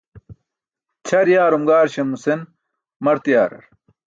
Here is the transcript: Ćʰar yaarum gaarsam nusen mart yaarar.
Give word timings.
Ćʰar 1.07 1.27
yaarum 1.35 1.63
gaarsam 1.69 2.07
nusen 2.11 2.41
mart 3.03 3.23
yaarar. 3.33 3.63